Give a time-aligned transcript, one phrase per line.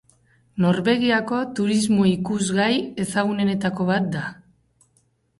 [0.63, 4.23] Norvegiako turismo-ikusgai ezagunenetako bat da.